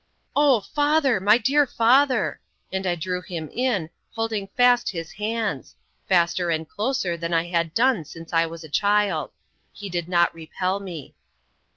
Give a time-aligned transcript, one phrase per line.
[0.35, 1.19] "O father!
[1.19, 2.39] my dear father!"
[2.73, 5.75] and I drew him in, holding fast his hands
[6.09, 9.29] faster and closer than I had done since I was a child.
[9.71, 11.13] He did not repel me.